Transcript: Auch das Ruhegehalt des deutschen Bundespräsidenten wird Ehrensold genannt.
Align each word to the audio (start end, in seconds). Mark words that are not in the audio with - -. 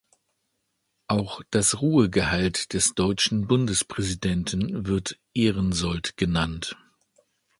Auch 1.05 1.43
das 1.51 1.79
Ruhegehalt 1.79 2.73
des 2.73 2.95
deutschen 2.95 3.45
Bundespräsidenten 3.45 4.87
wird 4.87 5.19
Ehrensold 5.35 6.17
genannt. 6.17 6.75